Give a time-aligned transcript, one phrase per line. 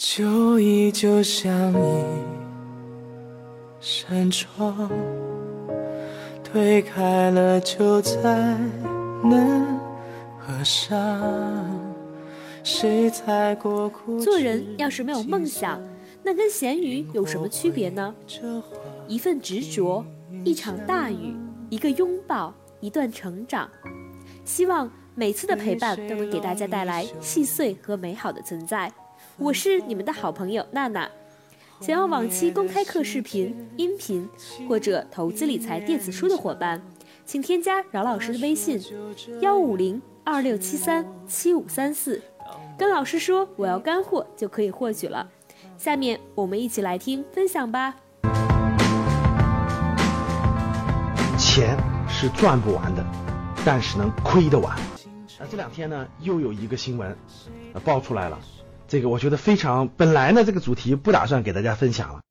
[0.00, 2.04] 旧忆就像一
[3.80, 4.88] 扇窗，
[6.44, 8.56] 推开了就再
[9.24, 9.76] 难
[10.38, 11.68] 合上。
[12.62, 15.82] 谁踩过枯做人要是没有梦想，
[16.22, 18.14] 那跟咸鱼有什么区别呢？
[19.08, 20.06] 一份执着，
[20.44, 21.34] 一场大雨，
[21.70, 23.68] 一个拥抱，一段成长。
[24.44, 28.92] 希望每次的陪伴都能给大家带来细碎和美好的存在。
[29.40, 31.08] 我是你们的好朋友娜娜。
[31.80, 34.28] 想要往期公开课视频、音频
[34.68, 36.82] 或者投资理财电子书的伙伴，
[37.24, 38.82] 请添加饶老师的微信：
[39.40, 42.20] 幺五零二六七三七五三四。
[42.76, 45.28] 跟老师说我要干货就可以获取了。
[45.76, 47.94] 下面我们一起来听分享吧。
[51.38, 51.78] 钱
[52.08, 53.06] 是赚不完的，
[53.64, 54.76] 但是能亏得完。
[55.38, 57.16] 那这两天呢，又有一个新闻
[57.74, 58.36] 呃爆出来了。
[58.88, 62.22] 这个我觉得非常，本来呢这个主题不打算给大家分享了，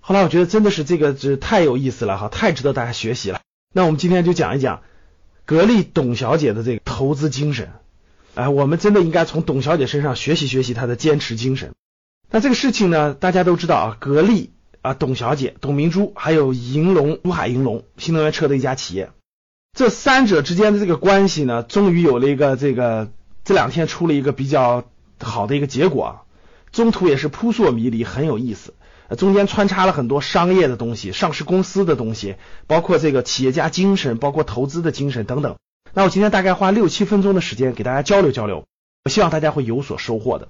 [0.00, 3.40] 后来我觉得真的是这个是太有意思了哈，太值得大家学习了。
[3.72, 4.82] 那我们今天就讲一讲
[5.44, 7.72] 格力董小姐的这个投资精神。
[8.34, 11.72] 哎，我们真的应该从董小姐身上学习学习她的坚持精神。
[12.30, 14.50] 那这个事情呢，大家都知道啊，格力
[14.82, 19.10] 啊，董小姐、董明珠，还有银龙、珠海银龙新能源车的一家企业，
[19.72, 23.10] 这三者之间的这个关系呢，终于有了一个这个
[23.44, 24.84] 这两天出了一个比较
[25.20, 26.20] 好的一个结果啊。
[26.72, 28.74] 中途也是扑朔迷离，很有意思，
[29.16, 32.34] 中间穿插了很多商业的东西、上市公司的东西，
[32.66, 35.54] 包括这个企业家精神，包括投资的精神等等。
[35.92, 38.64] 那我今天大概花六七分钟的时间给大家交流交流，
[39.04, 40.48] 我希望大家会有所收获的。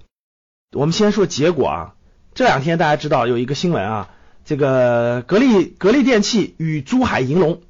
[0.72, 1.94] 我们先说结果啊，
[2.32, 4.08] 这两天大家知道有一个新闻啊，
[4.46, 7.60] 这个格力格力电器与珠海银隆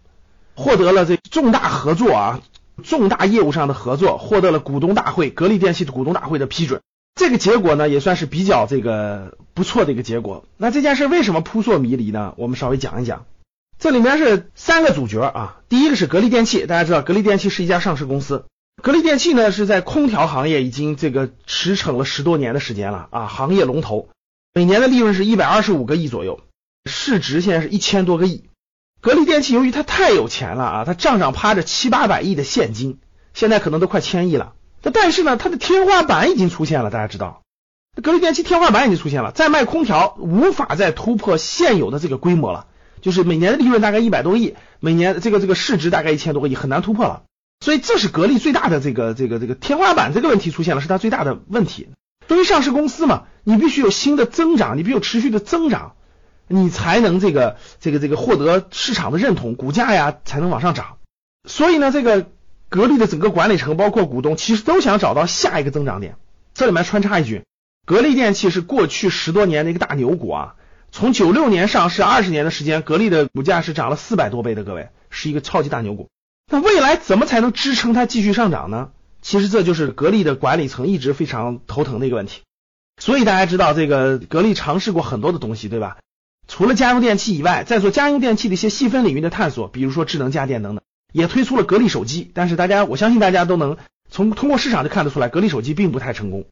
[0.55, 2.41] 获得了这重大合作啊，
[2.83, 6.81] 重大业务上的合作，获得了股东大会格力电器的股东大会的批准。
[7.15, 10.45] 这个结果呢也算是比较这个不错的一个结果。
[10.57, 12.35] 那这件事为什么扑朔迷离呢？
[12.37, 13.27] 我们稍微讲一讲。
[13.79, 18.47] 这里面是三个主角啊，第一个是格力电器，大家知道格力电器是一家上市公司，
[18.83, 24.09] 格力电器呢是在空调行业已经这个驰骋了十多年的时间了啊，行业龙头，
[24.53, 26.41] 每年的利润是一百二十五个亿左右，
[26.85, 28.45] 市值现在是一千多个亿。
[29.05, 33.01] 格力电器由于它太有钱了啊，它账上趴着七八百亿的现金，
[33.35, 34.55] 现在可能都快千亿了。
[34.95, 37.43] 但是呢，它的天花板已经出现了，大家知道，
[38.03, 42.67] 格力电器天花板已经出现了，再卖空调无法再突破现有的这个规模了。
[43.03, 47.25] 就是每年的利润大概一百多亿，每年这个这个市值大概一千多个亿，很难突破了。
[47.61, 51.91] 所以这是格力最大的这个这个这个天花板，这个问题出现了，是它最大的问题。
[52.27, 55.93] 作为上市公司嘛，你必须有新的增长，你必须有持续的增长，
[56.49, 60.99] 你才能这个这个这个获得市场的认同，股价呀才能往上涨。
[61.49, 62.27] 所以呢，这个
[62.69, 66.17] 格力的整个管理层包括股东，其实都想找到下一个增长点。
[66.55, 67.45] 这里面穿插一句，
[67.87, 70.55] 格力电器是过去十多年的一个大牛股啊。
[70.93, 76.09] 从九六年上市二十年的时间，格力的股价是涨了四百多倍的，各位是一个超级大牛股。
[76.51, 78.91] 那未来怎么才能支撑它继续上涨呢？
[79.21, 82.43] 其实这就是格力的管理层一直非常头疼的一个问题。
[83.01, 85.97] 所以大家知道，这个格力尝试过很多的东西，对吧？
[86.47, 92.31] 除了家用电器以外，在做家用电器的一些细分领域的探索，比如说智能家电等等，也推出了格力手机。
[92.35, 93.77] 但是大家，我相信大家都能
[94.11, 96.45] 从通过市场就看得出来，格力手机并不太成功。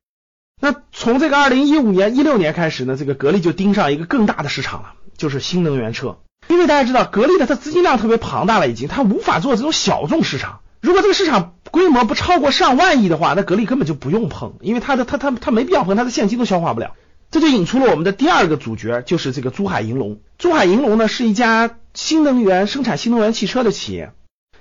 [0.60, 6.18] 那从这个二零一五年、一六年开始呢，这个格力就盯上一个更大的市场了，就是新能源车。
[6.48, 10.60] 因为大家知道，格力的它资金量特别庞大了，已经它无法做这种小众市场。
[10.80, 16.94] 如果这个市场规模不超过上万亿的话，那格力根本就不用碰，因为它的它它它没必要碰，它的现金都消化不了。
[17.32, 20.20] 这就引出了我们的第二个主角，就是这个珠海银隆。
[20.36, 24.12] 珠海银隆呢是一家新能源生产新能源汽车的企业。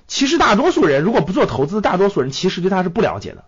[0.07, 3.43] 其实大多数人如果不做投资，大多数人其实对它是不了解的。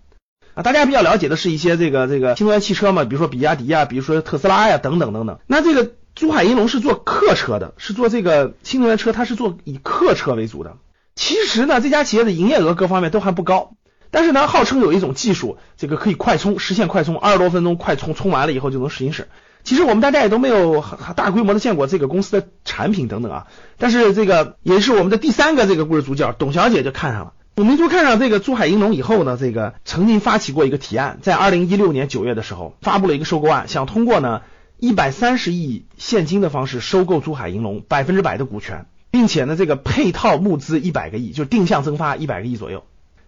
[0.55, 5.39] 啊，大家比较了解的是一些这个这个新能源汽车嘛，比如说比亚迪呀，比如说特斯拉呀，等等等等。
[5.47, 10.75] 那这个珠海银隆是做客车的，是做这个新能源车，它是做以客车为主的。
[11.15, 13.75] 其实呢，这家企业的营业额各方面都还不高，
[14.13, 19.27] 但是呢，号称有一种技术，这个可以快充，实现快充，二十多分钟快充，充完了以后就能实行驶。
[19.63, 20.83] 其实我们大家也都没有
[21.15, 23.47] 大规模的见过这个公司的产品等等啊。
[23.79, 27.33] 但是这个也是我们的第三个这个故事主角，董小姐就看上了。
[27.55, 34.43] 董明珠看上这个珠海银隆以后呢，这个曾经发起过一个提案，在二零一六年九月的时候发布了一个收购案，想通过呢
[34.77, 42.83] 一百三十亿现金的方式收购珠海银隆百分之百的股权，并且呢这个配套募资一百个亿，就定向增发一百个亿左右。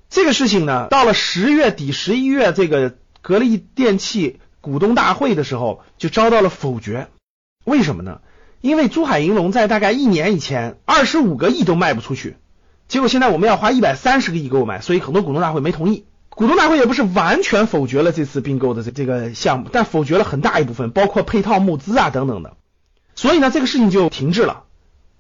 [0.09, 7.07] 这个事情呢，到了十月底十一月这个格力电器股东大会的时候就遭到了否决。
[7.63, 8.21] 为什么呢？
[8.61, 12.37] 因为珠海银隆在大概一年以前二十五个亿都卖不出去。
[12.87, 16.05] 结果现在我们要花一百三十个亿购买，所以很多股东大会没同意。
[16.29, 22.57] 股东大会也不是完全否决了这次并购的这这个项目，但否决了很大一部分，包括配套募资啊等等的。
[23.15, 24.63] 所以呢，这个事情就停滞了。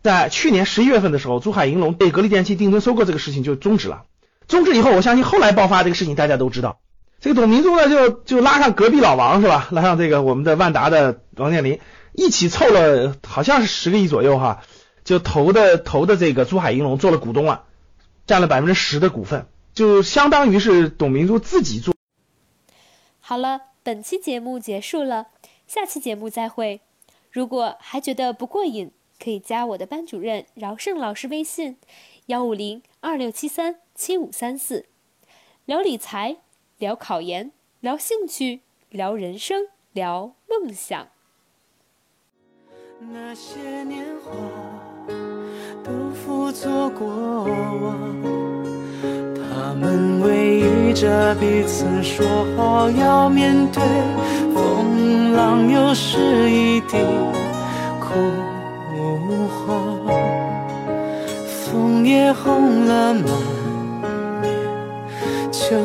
[0.03, 4.03] 在去年十一月份的时候，珠海银隆被格力电器定增收购这个事情就终止了。
[4.47, 6.79] 终止以后，我相信后来爆发这个事情大家都知道。
[7.19, 9.67] 这个董明珠呢，就就拉上隔壁老王是吧？
[9.71, 11.79] 拉上这个我们的万达的王健林，
[12.13, 14.61] 一起凑了好像是十个亿左右哈，
[15.03, 17.63] 就投的投的这个珠海银隆做了股东了，
[18.27, 21.95] 占了百分之十的股份，就相当于是董明珠自己做。
[23.19, 25.27] 好了，本期节目结束了，
[25.65, 26.81] 下期节目再会。
[27.31, 28.91] 如果还觉得不过瘾，
[29.23, 31.77] 可以加我的班主任饶胜老师微信：
[32.27, 34.87] 幺五零二六七三七五三四，
[35.63, 36.35] 聊理财。
[36.77, 38.59] 聊考研，聊兴趣，
[38.89, 41.07] 聊人生，聊梦想。
[42.99, 44.33] 那些年华
[45.81, 47.07] 都付作过
[47.45, 47.97] 往，
[49.33, 53.81] 他们偎依着彼此，说好要面对
[54.53, 56.97] 风浪，又是一地
[58.01, 58.13] 枯
[59.65, 60.05] 黄，
[61.47, 63.23] 枫叶红了满
[65.67, 65.75] 秋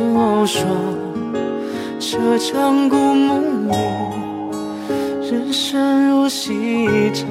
[0.44, 0.68] 霜
[1.98, 3.72] 这场故梦里
[5.22, 7.26] 人生如戏场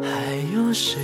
[0.00, 1.01] 还有谁